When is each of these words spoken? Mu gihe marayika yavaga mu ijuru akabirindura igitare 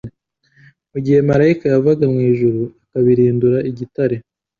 Mu 0.91 0.97
gihe 1.05 1.19
marayika 1.29 1.65
yavaga 1.73 2.05
mu 2.13 2.19
ijuru 2.31 2.61
akabirindura 2.85 3.57
igitare 3.69 4.15